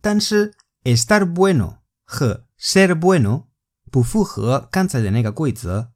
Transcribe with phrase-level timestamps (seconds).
[0.00, 0.54] 但是
[0.84, 3.47] estar bueno 和 ser bueno
[3.90, 5.92] 不符合刚才的那个规则，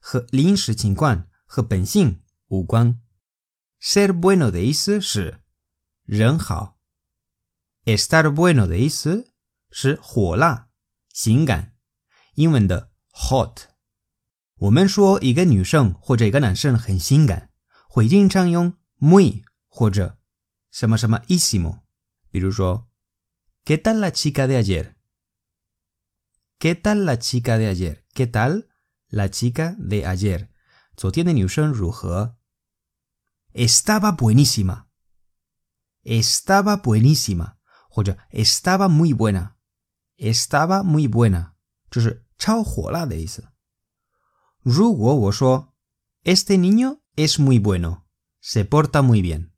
[0.00, 3.00] 和临时情况和本性无关。
[3.80, 5.42] ser bueno 的意思是
[6.04, 6.78] 人好
[7.84, 9.32] ，estar bueno 的意思
[9.70, 10.68] 是火辣、
[11.12, 11.74] 性感。
[12.34, 13.64] 英文的 hot，
[14.56, 17.50] 我们说一个女生或者一个男生很性感，
[17.88, 20.18] 会经常用 muy 或者
[20.70, 21.80] 什么什么 ísimo。
[22.30, 22.88] 比如说
[23.66, 24.62] ，¿Qué tal la chica de
[26.61, 28.69] ayer？¿Qué tal la chica de ayer？¿Qué tal
[29.09, 30.49] la chica de ayer？
[30.95, 32.35] 昨天的女生如何？
[33.53, 37.57] Estaba buenísima。Estaba buenísima，
[37.89, 41.53] 或者 Estaba muy buena。Estaba muy buena。
[41.89, 43.47] 就是超火辣的意思。
[44.61, 45.73] 如果我说
[46.23, 48.05] Este niño es muy bueno,
[48.41, 49.53] se porta muy bien，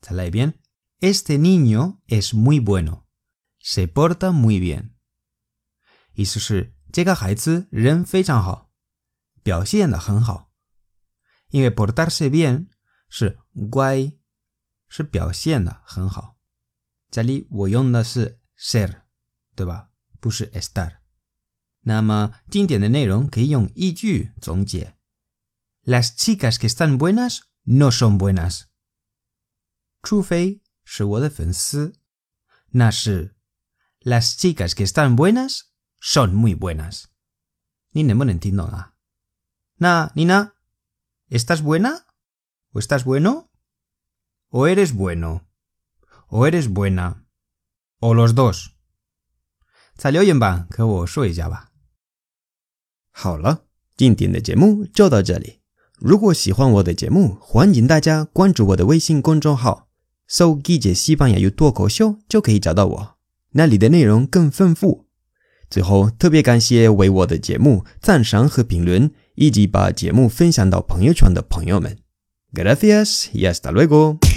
[0.00, 0.60] 再来一遍，
[1.00, 3.06] Este niño es muy bueno,
[3.60, 4.95] se porta muy bien，
[6.17, 8.71] 意思是这个孩子人非常好，
[9.43, 10.51] 表现的很好。
[11.49, 12.69] 因为 portarse bien
[13.07, 13.37] 是
[13.69, 14.13] 乖，
[14.89, 16.39] 是表现的很好。
[17.11, 19.03] 这里我用的是 ser，
[19.55, 19.91] 对吧？
[20.19, 20.97] 不是 estar。
[21.81, 24.97] 那么经典的内容可以用一句总结
[25.83, 28.63] ：Las chicas que están buenas no son buenas。
[30.01, 31.93] 除非是我的粉丝，
[32.71, 33.35] 那是
[34.01, 35.66] Las chicas que están buenas
[36.00, 37.04] son muy buenas。
[37.92, 38.92] 你能不能听懂啊？
[39.76, 42.04] 那你呢？¿Estás buena?
[42.72, 43.48] ¿O estás bueno?
[44.50, 45.46] ¿O eres bueno?
[46.28, 47.24] ¿O eres buena?
[48.00, 48.72] ¿O los dos?
[49.96, 51.72] 在留言板和我说一下吧。
[53.10, 53.66] 好了，
[53.96, 55.60] 今天的节目就到这里。
[55.98, 59.88] 如果喜欢我的节目，欢迎大家关注我的微信公众号，
[60.26, 63.18] 搜“季节西班牙语脱口秀”就可以找到我，
[63.50, 65.05] 那里的内容更丰富。
[65.69, 71.97] 最后，特别感谢为我的节目赞赏和评论，以及把节目分享到朋友圈的朋友们。
[72.53, 74.36] Gracias y hasta luego。